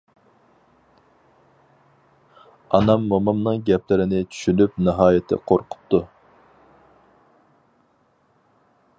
ئانام 2.77 3.03
مومامنىڭ 3.11 3.59
گەپلىرىنى 3.67 4.21
چۈشىنىپ 4.35 4.79
ناھايىتى 4.87 5.39
قورقۇپتۇ. 5.51 6.03